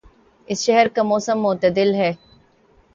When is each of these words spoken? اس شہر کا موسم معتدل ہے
اس 0.47 0.59
شہر 0.65 0.87
کا 0.95 1.03
موسم 1.03 1.37
معتدل 1.41 1.93
ہے 1.95 2.11